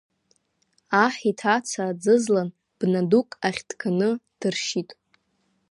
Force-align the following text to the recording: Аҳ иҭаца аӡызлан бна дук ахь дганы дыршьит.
Аҳ 1.03 1.13
иҭаца 1.29 1.81
аӡызлан 1.91 2.49
бна 2.77 3.01
дук 3.09 3.29
ахь 3.47 3.61
дганы 3.69 4.09
дыршьит. 4.39 4.89